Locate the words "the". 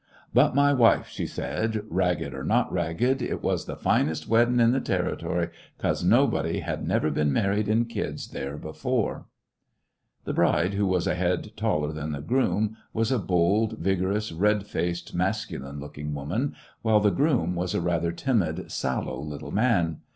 3.65-3.75, 4.71-4.79, 10.23-10.33, 10.71-10.73, 12.13-12.21, 16.99-17.11